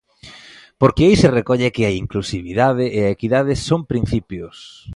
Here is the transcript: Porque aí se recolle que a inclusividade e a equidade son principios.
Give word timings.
Porque 0.81 1.03
aí 1.05 1.15
se 1.23 1.33
recolle 1.39 1.73
que 1.75 1.83
a 1.85 1.95
inclusividade 2.03 2.85
e 2.97 2.99
a 3.03 3.11
equidade 3.15 3.53
son 3.67 3.81
principios. 3.91 4.55